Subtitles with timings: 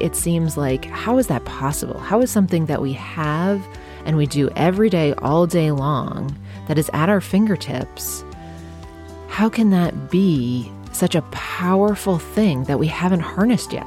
[0.00, 1.98] it seems like, how is that possible?
[2.00, 3.62] How is something that we have
[4.06, 6.36] and we do every day, all day long,
[6.68, 8.24] that is at our fingertips,
[9.28, 13.86] how can that be such a powerful thing that we haven't harnessed yet?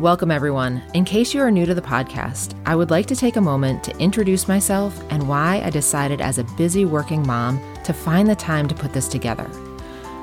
[0.00, 0.82] Welcome, everyone.
[0.94, 3.84] In case you are new to the podcast, I would like to take a moment
[3.84, 8.36] to introduce myself and why I decided as a busy working mom to find the
[8.36, 9.44] time to put this together.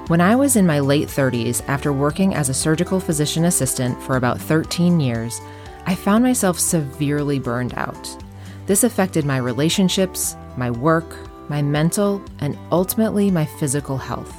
[0.08, 4.16] When I was in my late 30s, after working as a surgical physician assistant for
[4.16, 5.40] about 13 years,
[5.86, 8.24] I found myself severely burned out.
[8.66, 11.18] This affected my relationships, my work,
[11.50, 14.34] my mental, and ultimately my physical health.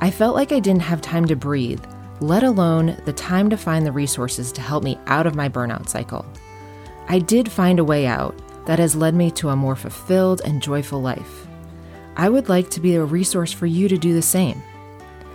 [0.00, 1.84] I felt like I didn't have time to breathe
[2.20, 5.88] let alone the time to find the resources to help me out of my burnout
[5.88, 6.24] cycle.
[7.08, 10.62] I did find a way out that has led me to a more fulfilled and
[10.62, 11.46] joyful life.
[12.16, 14.62] I would like to be a resource for you to do the same.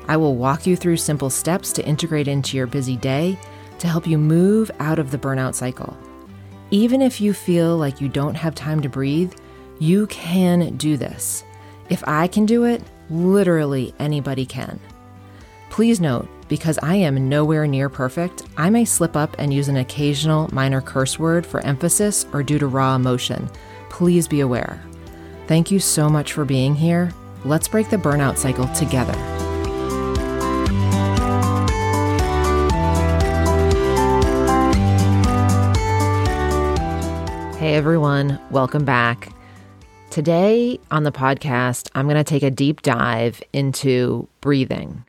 [0.08, 3.40] I will walk you through simple steps to integrate into your busy day
[3.80, 5.98] to help you move out of the burnout cycle.
[6.72, 9.34] Even if you feel like you don't have time to breathe,
[9.80, 11.44] you can do this.
[11.90, 14.80] If I can do it, literally anybody can.
[15.70, 19.78] Please note, because I am nowhere near perfect, I may slip up and use an
[19.78, 23.50] occasional minor curse word for emphasis or due to raw emotion.
[23.90, 24.81] Please be aware.
[25.47, 27.11] Thank you so much for being here.
[27.43, 29.13] Let's break the burnout cycle together.
[37.59, 39.31] Hey everyone, welcome back.
[40.09, 45.05] Today on the podcast, I'm going to take a deep dive into breathing.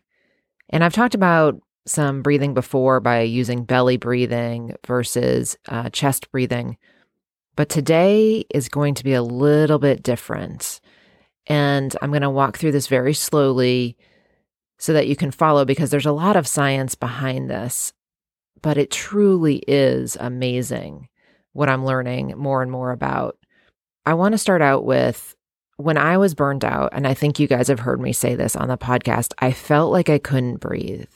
[0.70, 6.76] And I've talked about some breathing before by using belly breathing versus uh, chest breathing.
[7.56, 10.80] But today is going to be a little bit different.
[11.46, 13.96] And I'm going to walk through this very slowly
[14.78, 17.92] so that you can follow because there's a lot of science behind this.
[18.62, 21.08] But it truly is amazing
[21.52, 23.38] what I'm learning more and more about.
[24.04, 25.34] I want to start out with
[25.78, 28.56] when I was burned out, and I think you guys have heard me say this
[28.56, 31.08] on the podcast, I felt like I couldn't breathe.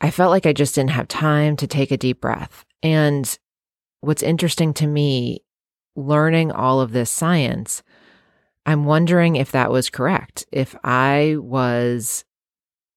[0.00, 2.64] I felt like I just didn't have time to take a deep breath.
[2.82, 3.36] And
[4.04, 5.42] what's interesting to me,
[5.96, 7.82] learning all of this science,
[8.66, 10.46] I'm wondering if that was correct.
[10.50, 12.24] If I was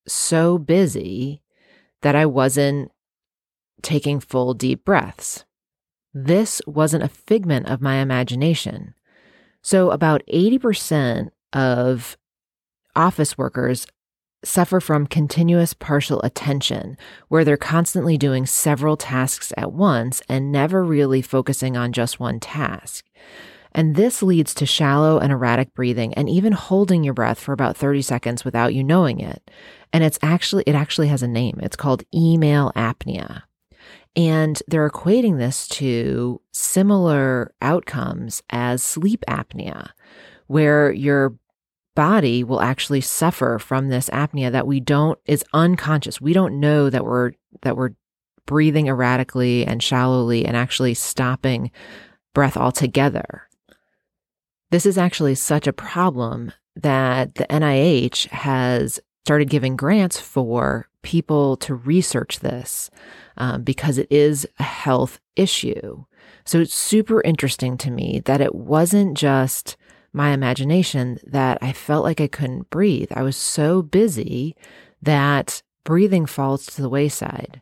[0.08, 1.42] so busy
[2.02, 2.92] that I wasn't
[3.82, 5.46] taking full deep breaths.
[6.14, 8.94] This wasn't a figment of my imagination.
[9.62, 12.18] So, about 80% of
[12.96, 13.86] office workers
[14.44, 20.84] suffer from continuous partial attention, where they're constantly doing several tasks at once and never
[20.84, 23.06] really focusing on just one task.
[23.74, 27.78] And this leads to shallow and erratic breathing and even holding your breath for about
[27.78, 29.52] 30 seconds without you knowing it.
[29.94, 31.60] And it's actually, it actually has a name.
[31.62, 33.44] It's called email apnea.
[34.16, 39.90] And they're equating this to similar outcomes as sleep apnea,
[40.48, 41.36] where your
[41.98, 46.22] body will actually suffer from this apnea that we don't is unconscious.
[46.22, 47.32] We don't know that we're
[47.64, 47.96] that we're
[48.46, 51.72] breathing erratically and shallowly and actually stopping
[52.36, 53.50] breath altogether.
[54.70, 61.58] This is actually such a problem that the NIH has started giving grants for people
[61.58, 62.92] to research this
[63.38, 66.06] um, because it is a health issue.
[66.46, 69.78] So it's super interesting to me that it wasn't just
[70.18, 73.12] my imagination that I felt like I couldn't breathe.
[73.16, 74.56] I was so busy
[75.02, 77.62] that breathing falls to the wayside.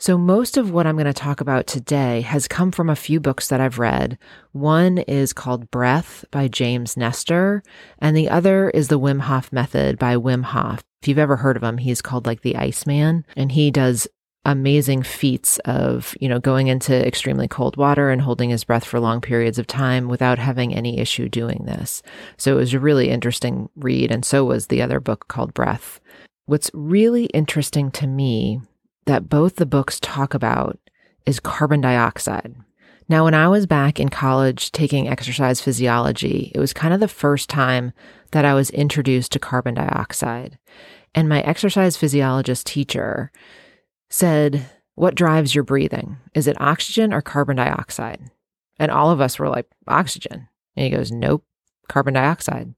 [0.00, 3.18] So, most of what I'm going to talk about today has come from a few
[3.18, 4.16] books that I've read.
[4.52, 7.64] One is called Breath by James Nestor,
[7.98, 10.84] and the other is The Wim Hof Method by Wim Hof.
[11.02, 14.06] If you've ever heard of him, he's called like the Iceman, and he does
[14.44, 18.98] amazing feats of, you know, going into extremely cold water and holding his breath for
[18.98, 22.02] long periods of time without having any issue doing this.
[22.36, 24.10] So it was a really interesting read.
[24.10, 26.00] And so was the other book called Breath.
[26.46, 28.60] What's really interesting to me
[29.04, 30.78] that both the books talk about
[31.26, 32.54] is carbon dioxide.
[33.10, 37.08] Now, when I was back in college taking exercise physiology, it was kind of the
[37.08, 37.92] first time
[38.32, 40.58] that I was introduced to carbon dioxide.
[41.14, 43.32] And my exercise physiologist teacher
[44.10, 46.18] said, What drives your breathing?
[46.34, 48.30] Is it oxygen or carbon dioxide?
[48.78, 50.48] And all of us were like, Oxygen.
[50.76, 51.44] And he goes, Nope,
[51.88, 52.74] carbon dioxide.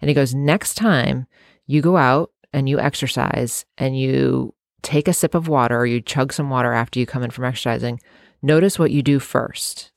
[0.00, 1.26] And he goes, Next time
[1.66, 6.00] you go out and you exercise and you take a sip of water or you
[6.00, 8.00] chug some water after you come in from exercising,
[8.42, 9.90] notice what you do first.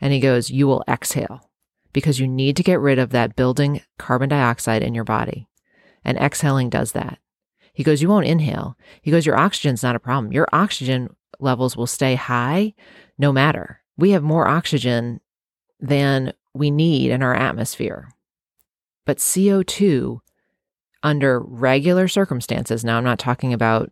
[0.00, 1.50] And he goes, You will exhale
[1.92, 5.46] because you need to get rid of that building carbon dioxide in your body.
[6.02, 7.18] and exhaling does that.
[7.72, 8.76] He goes, You won't inhale.
[9.02, 10.32] He goes, Your oxygen's not a problem.
[10.32, 12.74] Your oxygen levels will stay high
[13.18, 13.82] no matter.
[13.96, 15.20] We have more oxygen
[15.78, 18.08] than we need in our atmosphere.
[19.06, 20.20] But CO2,
[21.02, 23.90] under regular circumstances, now I'm not talking about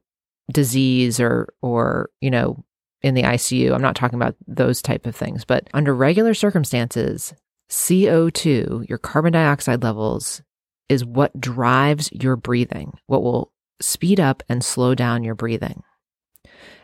[0.53, 2.65] disease or, or, you know,
[3.03, 3.75] in the ICU.
[3.75, 7.35] I'm not talking about those type of things, but under regular circumstances,
[7.71, 10.43] CO2, your carbon dioxide levels,
[10.89, 15.83] is what drives your breathing, what will speed up and slow down your breathing.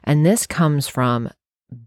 [0.02, 1.31] And this comes from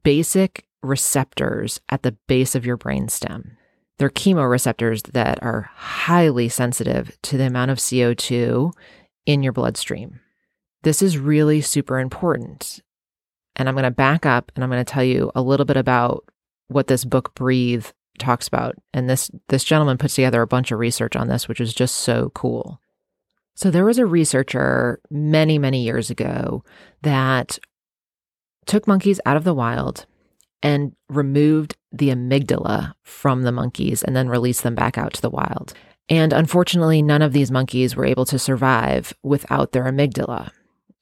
[0.04, 3.52] basic receptors at the base of your brainstem.
[3.98, 8.72] They're chemoreceptors that are highly sensitive to the amount of CO2
[9.26, 10.20] in your bloodstream.
[10.84, 12.80] This is really super important.
[13.56, 15.78] And I'm going to back up and I'm going to tell you a little bit
[15.78, 16.26] about
[16.68, 17.88] what this book Breathe
[18.20, 18.76] talks about.
[18.94, 21.96] And this this gentleman puts together a bunch of research on this, which is just
[21.96, 22.80] so cool.
[23.58, 26.64] So there was a researcher many, many years ago
[27.02, 27.58] that
[28.68, 30.06] took monkeys out of the wild
[30.62, 35.32] and removed the amygdala from the monkeys and then released them back out to the
[35.32, 35.74] wild.
[36.08, 40.52] And unfortunately, none of these monkeys were able to survive without their amygdala.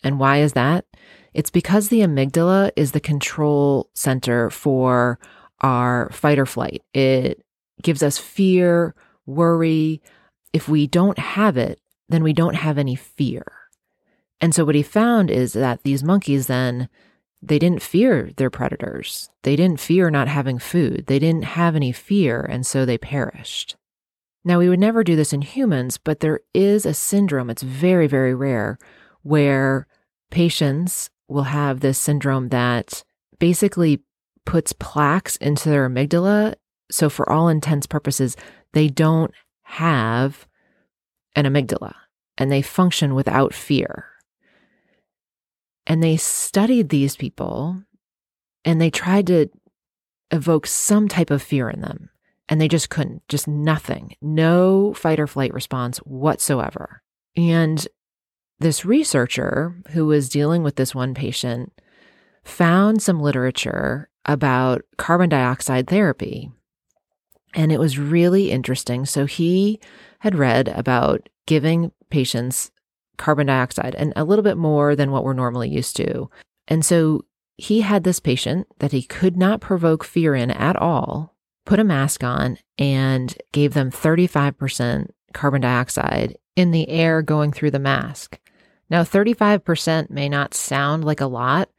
[0.02, 0.86] And why is that?
[1.34, 5.20] It's because the amygdala is the control center for
[5.60, 6.84] our fight or flight.
[6.94, 7.44] It
[7.82, 10.02] gives us fear, worry.
[10.54, 13.46] If we don't have it, then we don't have any fear.
[14.42, 16.90] And so what he found is that these monkeys then
[17.42, 19.30] they didn't fear their predators.
[19.44, 21.06] They didn't fear not having food.
[21.06, 23.76] They didn't have any fear, and so they perished.
[24.44, 28.08] Now, we would never do this in humans, but there is a syndrome, it's very,
[28.08, 28.80] very rare,
[29.22, 29.88] where
[30.32, 33.04] patients will have this syndrome that
[33.40, 34.04] basically
[34.46, 36.56] puts plaques into their amygdala.
[36.92, 38.36] So, for all intents purposes,
[38.74, 40.48] they don't have
[41.36, 41.94] an amygdala
[42.38, 44.08] and they function without fear.
[45.88, 47.84] And they studied these people
[48.64, 49.50] and they tried to
[50.32, 52.10] evoke some type of fear in them.
[52.48, 57.02] And they just couldn't, just nothing, no fight or flight response whatsoever.
[57.36, 57.88] And
[58.60, 61.74] this researcher who was dealing with this one patient
[62.44, 66.52] found some literature about carbon dioxide therapy.
[67.56, 69.06] And it was really interesting.
[69.06, 69.80] So he
[70.20, 72.70] had read about giving patients
[73.18, 76.30] carbon dioxide and a little bit more than what we're normally used to.
[76.68, 77.26] And so
[77.58, 81.34] he had this patient that he could not provoke fear in at all,
[81.66, 87.72] put a mask on, and gave them 35% carbon dioxide in the air going through
[87.72, 88.40] the mask.
[88.90, 91.70] Now, 35% may not sound like a lot,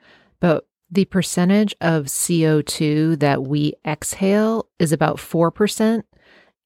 [0.40, 6.04] but the percentage of CO2 that we exhale is about 4%,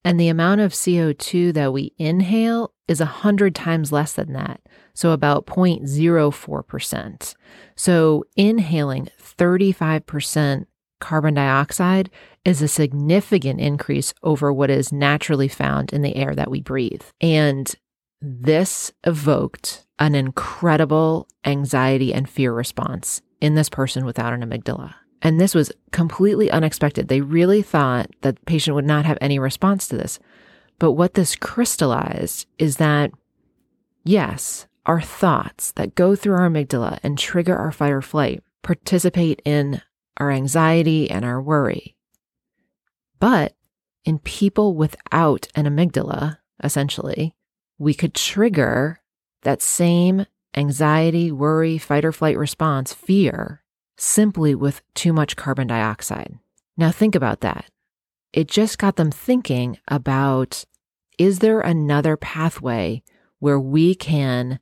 [0.04, 4.60] and the amount of CO2 that we inhale is 100 times less than that.
[4.94, 7.34] So about 0.04%.
[7.76, 10.66] So inhaling 35%
[11.00, 12.10] carbon dioxide
[12.44, 17.02] is a significant increase over what is naturally found in the air that we breathe.
[17.20, 17.74] And
[18.20, 24.94] this evoked an incredible anxiety and fear response in this person without an amygdala.
[25.22, 27.08] And this was completely unexpected.
[27.08, 30.18] They really thought that the patient would not have any response to this.
[30.78, 33.10] But what this crystallized is that,
[34.02, 39.42] yes, our thoughts that go through our amygdala and trigger our fight or flight participate
[39.44, 39.82] in
[40.16, 41.96] our anxiety and our worry.
[43.18, 43.54] But
[44.04, 47.34] in people without an amygdala, essentially,
[47.78, 49.00] we could trigger
[49.42, 50.26] that same
[50.56, 53.62] anxiety, worry, fight or flight response, fear,
[53.96, 56.38] simply with too much carbon dioxide.
[56.76, 57.66] Now, think about that.
[58.32, 60.64] It just got them thinking about
[61.18, 63.02] is there another pathway
[63.40, 64.58] where we can,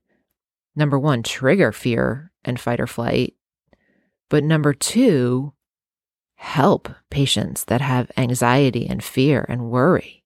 [0.74, 3.34] number one, trigger fear and fight or flight,
[4.28, 5.52] but number two,
[6.34, 10.24] help patients that have anxiety and fear and worry.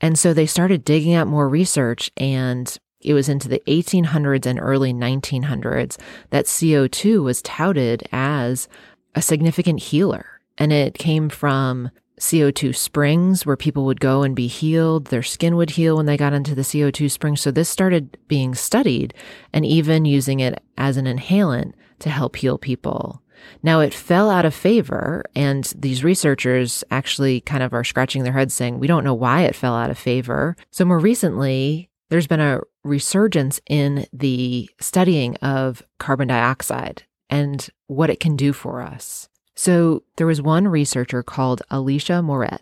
[0.00, 4.58] And so they started digging up more research and it was into the 1800s and
[4.60, 5.98] early 1900s
[6.30, 8.68] that CO2 was touted as
[9.14, 10.40] a significant healer.
[10.56, 15.06] And it came from CO2 springs where people would go and be healed.
[15.06, 17.40] Their skin would heal when they got into the CO2 springs.
[17.40, 19.14] So this started being studied
[19.52, 23.22] and even using it as an inhalant to help heal people.
[23.62, 28.32] Now it fell out of favor, and these researchers actually kind of are scratching their
[28.32, 30.56] heads saying, we don't know why it fell out of favor.
[30.72, 38.10] So more recently, there's been a resurgence in the studying of carbon dioxide and what
[38.10, 39.28] it can do for us.
[39.54, 42.60] So there was one researcher called Alicia Meuret,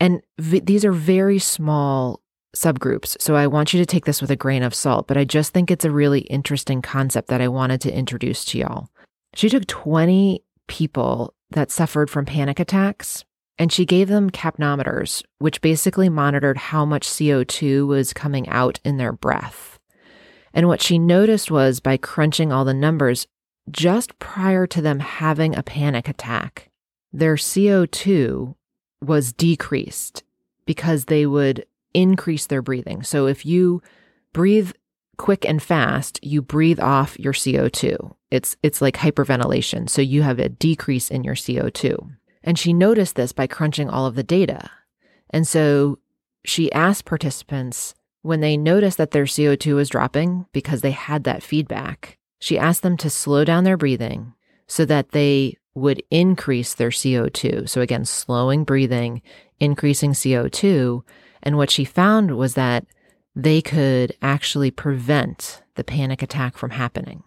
[0.00, 2.22] and v- these are very small
[2.56, 3.20] subgroups.
[3.20, 5.52] So I want you to take this with a grain of salt, but I just
[5.52, 8.88] think it's a really interesting concept that I wanted to introduce to y'all.
[9.34, 13.24] She took 20 people that suffered from panic attacks
[13.58, 18.96] and she gave them capnometers, which basically monitored how much CO2 was coming out in
[18.96, 19.78] their breath.
[20.54, 23.26] And what she noticed was by crunching all the numbers,
[23.70, 26.70] just prior to them having a panic attack,
[27.12, 28.54] their CO2
[29.02, 30.22] was decreased
[30.66, 33.02] because they would increase their breathing.
[33.02, 33.82] So if you
[34.32, 34.72] breathe
[35.16, 38.14] quick and fast, you breathe off your CO2.
[38.30, 39.88] It's it's like hyperventilation.
[39.88, 42.16] So you have a decrease in your CO2.
[42.42, 44.70] And she noticed this by crunching all of the data.
[45.30, 45.98] And so
[46.44, 51.42] she asked participants when they noticed that their CO2 was dropping because they had that
[51.42, 54.34] feedback, she asked them to slow down their breathing
[54.66, 57.68] so that they would increase their CO2.
[57.68, 59.22] So again, slowing breathing,
[59.60, 61.02] increasing CO2.
[61.42, 62.84] And what she found was that
[63.34, 67.22] they could actually prevent the panic attack from happening.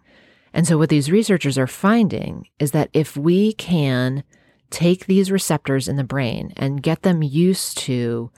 [0.53, 4.23] And so, what these researchers are finding is that if we can
[4.71, 8.31] take these receptors in the brain and get them used to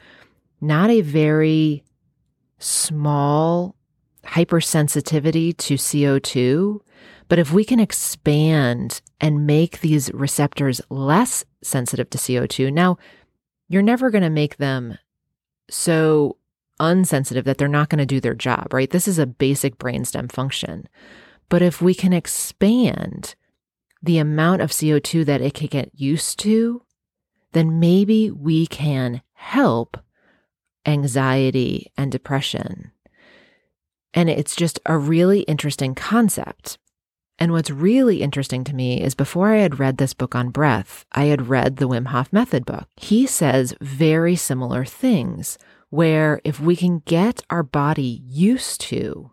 [0.59, 1.83] not a very
[2.57, 3.75] small
[4.25, 6.79] hypersensitivity to CO2,
[7.27, 12.97] but if we can expand and make these receptors less sensitive to CO2, now
[13.67, 14.97] you're never going to make them
[15.69, 16.37] so
[16.79, 18.89] unsensitive that they're not going to do their job, right?
[18.89, 20.87] This is a basic brainstem function.
[21.49, 23.35] But if we can expand
[24.03, 26.83] the amount of CO2 that it can get used to,
[27.53, 29.97] then maybe we can help
[30.85, 32.91] anxiety and depression.
[34.13, 36.77] And it's just a really interesting concept.
[37.39, 41.05] And what's really interesting to me is before I had read this book on breath,
[41.13, 42.87] I had read the Wim Hof Method book.
[42.95, 45.57] He says very similar things
[45.89, 49.31] where if we can get our body used to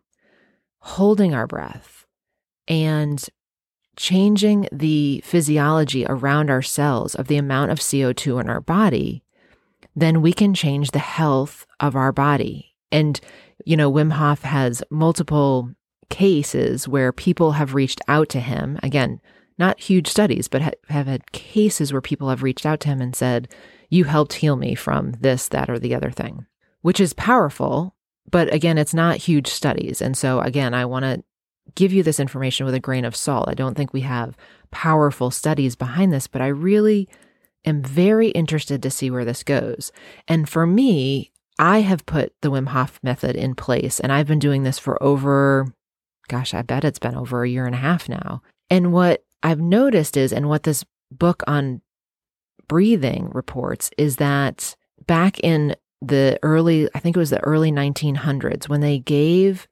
[0.78, 2.06] holding our breath
[2.68, 3.22] and
[4.00, 9.23] changing the physiology around our cells of the amount of CO2 in our body,
[9.95, 12.75] then we can change the health of our body.
[12.90, 13.21] And,
[13.66, 15.71] you know, Wim Hof has multiple
[16.09, 18.78] cases where people have reached out to him.
[18.83, 19.21] Again,
[19.59, 23.02] not huge studies, but ha- have had cases where people have reached out to him
[23.02, 23.49] and said,
[23.90, 26.47] You helped heal me from this, that, or the other thing
[26.83, 27.95] which is powerful.
[28.30, 30.00] But again, it's not huge studies.
[30.00, 31.23] And so, again, I want to
[31.74, 33.48] give you this information with a grain of salt.
[33.48, 34.36] I don't think we have
[34.70, 37.08] powerful studies behind this, but I really
[37.64, 39.92] am very interested to see where this goes.
[40.28, 44.38] And for me, I have put the Wim Hof method in place, and I've been
[44.38, 45.74] doing this for over,
[46.28, 48.40] gosh, I bet it's been over a year and a half now.
[48.70, 51.82] And what I've noticed is, and what this book on
[52.66, 54.74] breathing reports, is that
[55.06, 59.68] back in the early, I think it was the early 1900s, when they gave,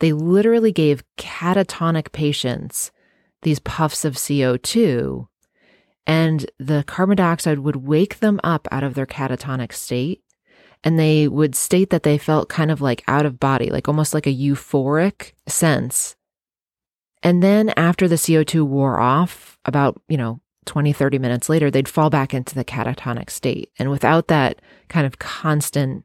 [0.00, 2.90] they literally gave catatonic patients
[3.42, 5.28] these puffs of CO2,
[6.06, 10.22] and the carbon dioxide would wake them up out of their catatonic state.
[10.82, 14.14] And they would state that they felt kind of like out of body, like almost
[14.14, 16.16] like a euphoric sense.
[17.22, 21.88] And then after the CO2 wore off, about, you know, 20, 30 minutes later, they'd
[21.88, 23.70] fall back into the catatonic state.
[23.78, 26.04] And without that kind of constant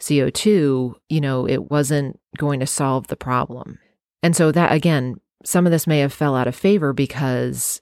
[0.00, 3.78] CO2, you know, it wasn't going to solve the problem.
[4.22, 7.80] And so that again, some of this may have fell out of favor because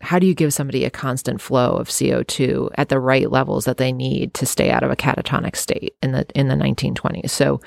[0.00, 3.76] how do you give somebody a constant flow of CO2 at the right levels that
[3.76, 7.30] they need to stay out of a catatonic state in the in the 1920s?
[7.30, 7.60] So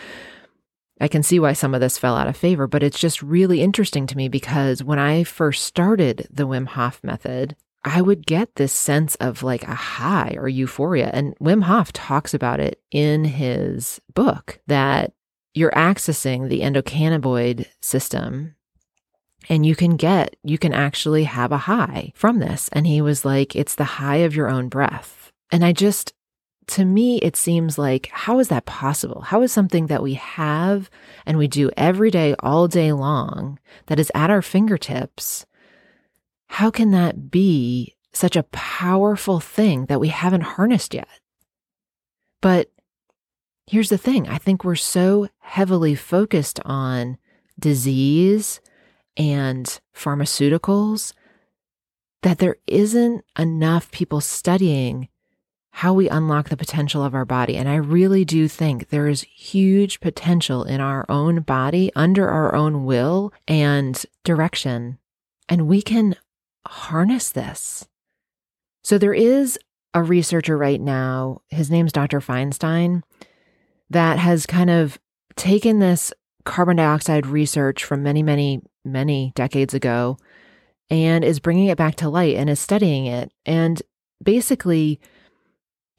[0.99, 3.61] I can see why some of this fell out of favor, but it's just really
[3.61, 8.55] interesting to me because when I first started the Wim Hof method, I would get
[8.55, 11.09] this sense of like a high or euphoria.
[11.13, 15.13] And Wim Hof talks about it in his book that
[15.53, 18.55] you're accessing the endocannabinoid system
[19.49, 22.69] and you can get, you can actually have a high from this.
[22.71, 25.31] And he was like, it's the high of your own breath.
[25.51, 26.13] And I just,
[26.67, 29.21] to me, it seems like, how is that possible?
[29.21, 30.89] How is something that we have
[31.25, 35.45] and we do every day, all day long, that is at our fingertips?
[36.53, 41.19] How can that be such a powerful thing that we haven't harnessed yet?
[42.41, 42.71] But
[43.65, 47.17] here's the thing I think we're so heavily focused on
[47.59, 48.61] disease
[49.17, 51.13] and pharmaceuticals
[52.21, 55.09] that there isn't enough people studying
[55.71, 57.57] how we unlock the potential of our body.
[57.57, 62.53] And I really do think there is huge potential in our own body under our
[62.53, 64.99] own will and direction.
[65.49, 66.15] And we can
[66.67, 67.87] harness this.
[68.83, 69.57] So there is
[69.93, 72.19] a researcher right now, his name's Dr.
[72.19, 73.03] Feinstein,
[73.89, 74.99] that has kind of
[75.35, 76.11] taken this
[76.45, 80.17] carbon dioxide research from many, many, many decades ago
[80.89, 83.31] and is bringing it back to light and is studying it.
[83.45, 83.81] And
[84.21, 84.99] basically,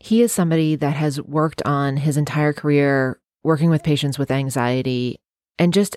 [0.01, 5.21] he is somebody that has worked on his entire career working with patients with anxiety.
[5.59, 5.97] And just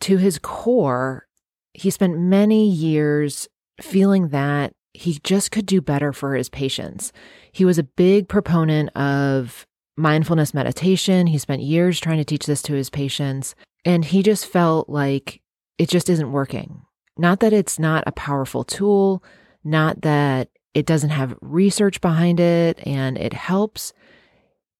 [0.00, 1.26] to his core,
[1.72, 3.48] he spent many years
[3.80, 7.12] feeling that he just could do better for his patients.
[7.50, 11.26] He was a big proponent of mindfulness meditation.
[11.26, 15.40] He spent years trying to teach this to his patients, and he just felt like
[15.78, 16.82] it just isn't working.
[17.16, 19.22] Not that it's not a powerful tool,
[19.64, 23.92] not that it doesn't have research behind it and it helps.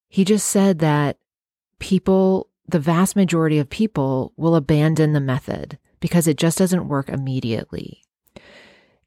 [0.08, 1.18] He just said that
[1.78, 7.08] people, the vast majority of people, will abandon the method because it just doesn't work
[7.08, 8.02] immediately.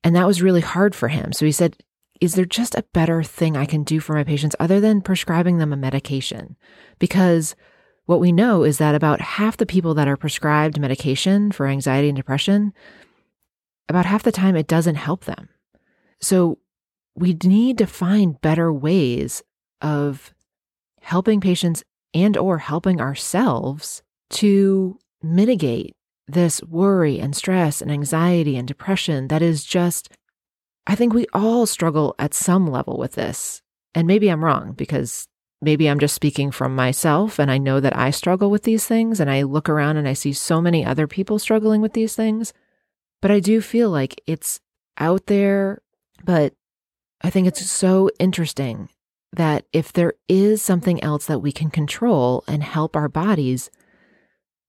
[0.06, 1.34] And that was really hard for him.
[1.34, 1.78] So he said,
[2.22, 5.58] Is there just a better thing I can do for my patients other than prescribing
[5.58, 6.56] them a medication?
[7.00, 7.56] Because
[8.06, 12.08] what we know is that about half the people that are prescribed medication for anxiety
[12.08, 12.72] and depression,
[13.90, 15.50] about half the time it doesn't help them.
[16.22, 16.60] So
[17.16, 19.42] we need to find better ways
[19.82, 20.36] of
[21.02, 21.84] helping patients
[22.14, 25.96] and or helping ourselves to mitigate
[26.27, 30.10] this worry and stress and anxiety and depression that is just
[30.88, 33.62] I think we all struggle at some level with this.
[33.96, 35.27] And maybe I'm wrong because
[35.62, 39.20] maybe I'm just speaking from myself and I know that I struggle with these things
[39.20, 42.53] and I look around and I see so many other people struggling with these things.
[43.22, 44.60] But I do feel like it's
[44.98, 45.82] out there,
[46.24, 46.53] but
[47.22, 48.89] I think it's so interesting
[49.34, 53.72] that if there is something else that we can control and help our bodies,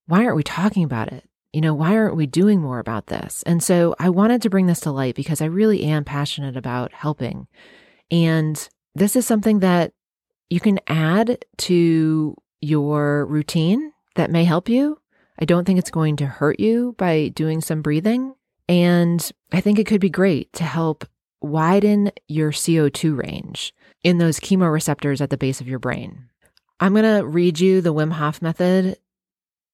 [0.06, 1.24] why aren't we talking about it?
[1.56, 3.42] You know, why aren't we doing more about this?
[3.46, 6.92] And so I wanted to bring this to light because I really am passionate about
[6.92, 7.46] helping.
[8.10, 9.94] And this is something that
[10.50, 15.00] you can add to your routine that may help you.
[15.38, 18.34] I don't think it's going to hurt you by doing some breathing.
[18.68, 21.06] And I think it could be great to help
[21.40, 23.72] widen your CO2 range
[24.04, 26.28] in those chemoreceptors at the base of your brain.
[26.80, 28.98] I'm going to read you the Wim Hof method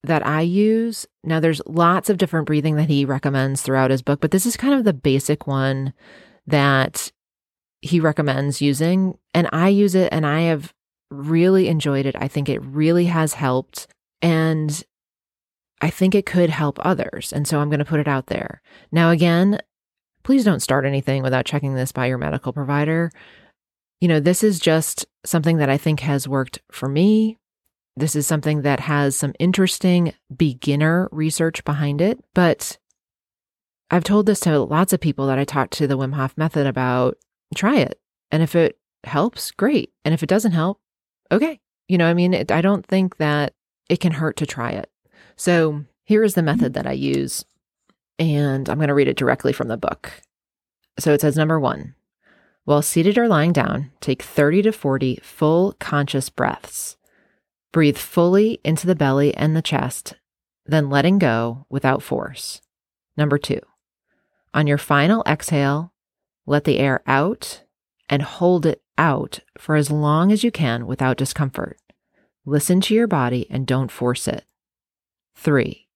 [0.05, 1.07] that I use.
[1.23, 4.57] Now, there's lots of different breathing that he recommends throughout his book, but this is
[4.57, 5.93] kind of the basic one
[6.47, 7.13] that
[7.81, 9.17] he recommends using.
[9.35, 10.73] And I use it and I have
[11.11, 12.17] really enjoyed it.
[12.19, 13.87] I think it really has helped.
[14.21, 14.83] And
[15.81, 17.33] I think it could help others.
[17.33, 18.63] And so I'm going to put it out there.
[18.93, 19.61] Now, again,
[20.23, 23.11] please don't start anything without checking this by your medical provider.
[24.01, 27.39] You know, this is just something that I think has worked for me.
[27.97, 32.79] This is something that has some interesting beginner research behind it, but
[33.91, 36.67] I've told this to lots of people that I talked to the Wim Hof method
[36.67, 37.19] about.
[37.55, 38.01] Try it.
[38.31, 39.93] And if it helps, great.
[40.05, 40.81] And if it doesn't help,
[41.31, 41.61] okay.
[41.89, 43.53] You know, I mean, it, I don't think that
[43.91, 44.91] it can hurt to try it.
[45.37, 47.45] So here is the method that I use
[48.19, 50.23] and I'm going to read it directly from the book.
[50.99, 51.95] So it says number one,
[52.65, 56.97] while seated or lying down, take 30 to 40 full conscious breaths.
[57.73, 60.15] Breathe fully into the belly and the chest,
[60.67, 62.61] then letting go without force.
[63.17, 63.61] Number two,
[64.55, 65.93] on your final exhale,
[66.47, 67.65] let the air out
[68.09, 71.79] and hold it out for as long as you can without discomfort.
[72.45, 74.45] Listen to your body and don't force it.
[75.35, 75.89] Three,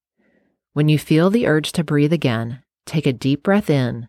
[0.73, 4.09] when you feel the urge to breathe again, take a deep breath in,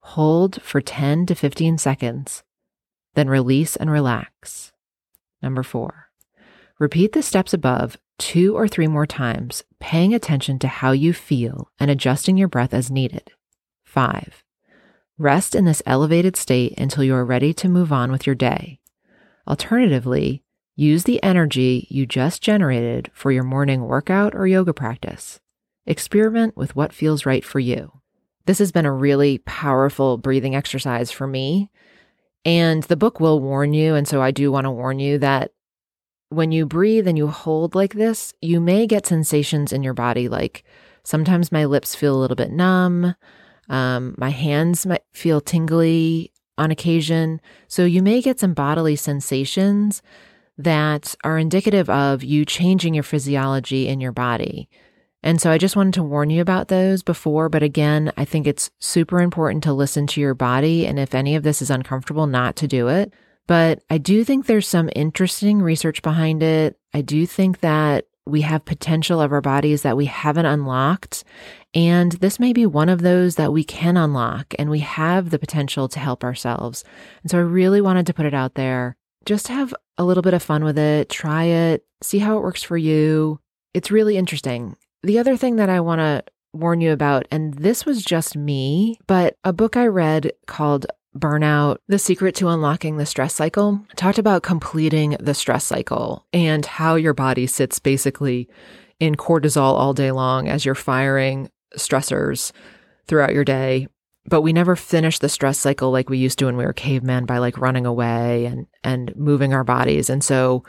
[0.00, 2.42] hold for 10 to 15 seconds,
[3.14, 4.72] then release and relax.
[5.42, 6.05] Number four,
[6.78, 11.70] repeat the steps above two or three more times, paying attention to how you feel
[11.78, 13.30] and adjusting your breath as needed.
[13.84, 14.44] Five,
[15.18, 18.80] rest in this elevated state until you are ready to move on with your day.
[19.48, 20.42] Alternatively,
[20.74, 25.40] use the energy you just generated for your morning workout or yoga practice.
[25.86, 27.92] Experiment with what feels right for you.
[28.46, 31.70] This has been a really powerful breathing exercise for me.
[32.44, 33.94] And the book will warn you.
[33.94, 35.50] And so I do want to warn you that
[36.28, 40.28] when you breathe and you hold like this, you may get sensations in your body.
[40.28, 40.64] Like
[41.04, 43.14] sometimes my lips feel a little bit numb.
[43.68, 47.40] Um, my hands might feel tingly on occasion.
[47.68, 50.02] So you may get some bodily sensations
[50.58, 54.68] that are indicative of you changing your physiology in your body.
[55.22, 57.48] And so I just wanted to warn you about those before.
[57.48, 60.86] But again, I think it's super important to listen to your body.
[60.86, 63.12] And if any of this is uncomfortable, not to do it.
[63.46, 66.78] But I do think there's some interesting research behind it.
[66.92, 71.22] I do think that we have potential of our bodies that we haven't unlocked.
[71.74, 75.38] And this may be one of those that we can unlock and we have the
[75.38, 76.82] potential to help ourselves.
[77.22, 80.34] And so I really wanted to put it out there just have a little bit
[80.34, 83.40] of fun with it, try it, see how it works for you.
[83.74, 84.76] It's really interesting.
[85.02, 88.98] The other thing that I want to warn you about, and this was just me,
[89.06, 90.86] but a book I read called
[91.18, 96.64] Burnout, The Secret to Unlocking the Stress Cycle, talked about completing the stress cycle and
[96.64, 98.48] how your body sits basically
[99.00, 102.52] in cortisol all day long as you're firing stressors
[103.06, 103.88] throughout your day.
[104.28, 107.26] But we never finish the stress cycle like we used to when we were cavemen
[107.26, 110.10] by like running away and, and moving our bodies.
[110.10, 110.64] And so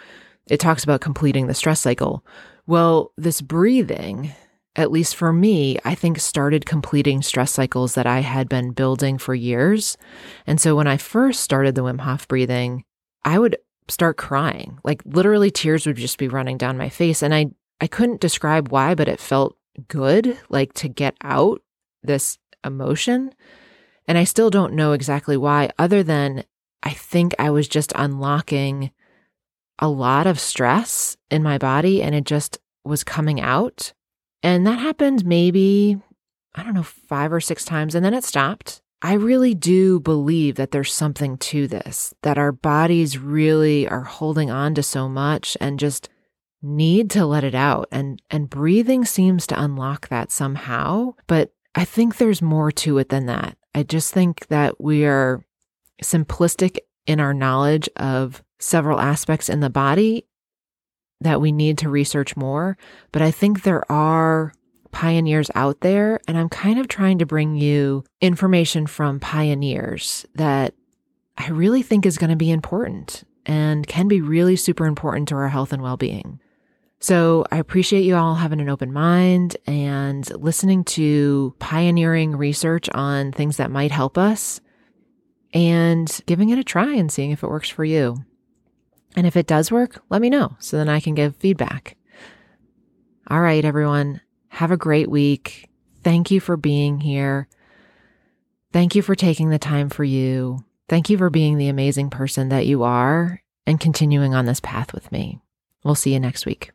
[0.48, 2.24] it talks about completing the stress cycle.
[2.68, 4.34] Well, this breathing
[4.78, 9.18] at least for me, I think started completing stress cycles that I had been building
[9.18, 9.98] for years.
[10.46, 12.86] And so when I first started the Wim Hof breathing,
[13.26, 13.58] I would
[13.90, 14.78] start crying.
[14.84, 17.48] Like literally tears would just be running down my face and I
[17.80, 19.56] I couldn't describe why, but it felt
[19.88, 21.62] good like to get out
[22.04, 23.34] this emotion.
[24.08, 26.44] And I still don't know exactly why other than
[26.84, 28.92] I think I was just unlocking
[29.80, 33.94] a lot of stress in my body and it just was coming out.
[34.48, 35.98] And that happened maybe,
[36.56, 38.82] I don't know, five or six times, and then it stopped.
[39.02, 44.50] I really do believe that there's something to this, that our bodies really are holding
[44.50, 46.08] on to so much and just
[46.62, 47.90] need to let it out.
[47.92, 51.16] And, and breathing seems to unlock that somehow.
[51.28, 53.58] But I think there's more to it than that.
[53.76, 55.44] I just think that we are
[56.02, 60.26] simplistic in our knowledge of several aspects in the body
[61.22, 62.78] that we need to research more.
[63.12, 64.54] But I think there are
[64.92, 70.74] pioneers out there, and I'm kind of trying to bring you information from pioneers that
[71.38, 75.36] I really think is going to be important and can be really super important to
[75.36, 76.40] our health and well being.
[77.00, 83.32] So I appreciate you all having an open mind and listening to pioneering research on
[83.32, 84.60] things that might help us
[85.54, 88.26] and giving it a try and seeing if it works for you.
[89.16, 91.98] And if it does work, let me know so then I can give feedback.
[93.30, 95.70] All right, everyone, have a great week.
[96.04, 97.48] Thank you for being here.
[98.72, 100.64] Thank you for taking the time for you.
[100.88, 104.94] Thank you for being the amazing person that you are and continuing on this path
[104.94, 105.40] with me.
[105.84, 106.72] We'll see you next week.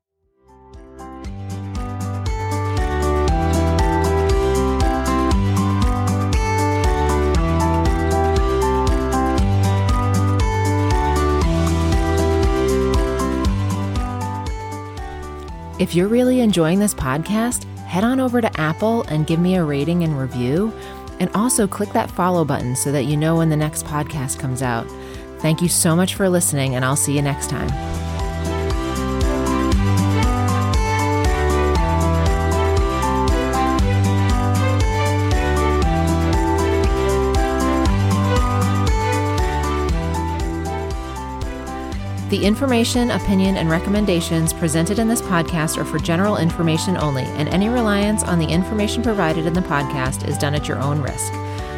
[15.83, 19.65] If you're really enjoying this podcast, head on over to Apple and give me a
[19.65, 20.73] rating and review.
[21.19, 24.63] And also click that follow button so that you know when the next podcast comes
[24.63, 24.87] out.
[25.41, 27.69] Thank you so much for listening, and I'll see you next time.
[42.33, 47.47] The information, opinion, and recommendations presented in this podcast are for general information only, and
[47.51, 51.31] any reliance on the information provided in the podcast is done at your own risk.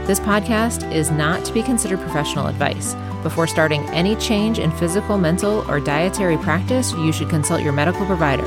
[0.07, 2.95] This podcast is not to be considered professional advice.
[3.25, 8.07] Before starting any change in physical, mental, or dietary practice, you should consult your medical
[8.07, 8.47] provider.